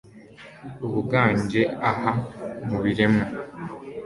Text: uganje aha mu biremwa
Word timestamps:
uganje 1.01 1.61
aha 1.91 2.11
mu 2.67 2.77
biremwa 2.83 3.25